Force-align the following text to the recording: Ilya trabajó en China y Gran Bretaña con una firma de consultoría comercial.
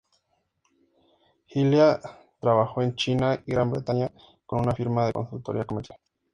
Ilya 1.53 2.01
trabajó 2.39 2.81
en 2.81 2.95
China 2.95 3.39
y 3.45 3.51
Gran 3.51 3.69
Bretaña 3.69 4.11
con 4.47 4.61
una 4.61 4.73
firma 4.73 5.05
de 5.05 5.13
consultoría 5.13 5.65
comercial. 5.65 5.99